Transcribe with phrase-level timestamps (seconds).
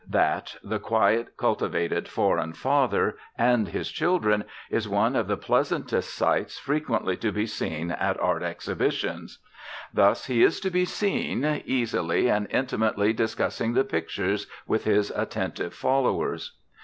[0.09, 6.57] That, the quiet, cultivated, foreign father and his children, is one of the pleasantest sights
[6.57, 9.37] frequently to be seen at art exhibitions.
[9.93, 15.75] Thus he is to be seen, easily and intimately discussing the pictures with his attentive
[15.75, 16.57] followers.